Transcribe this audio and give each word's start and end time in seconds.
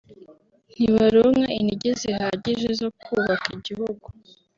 ntibaronka 0.71 1.45
intege 1.59 1.89
zihagije 2.01 2.67
zo 2.79 2.89
kubaka 3.01 3.45
igihugu 3.57 4.05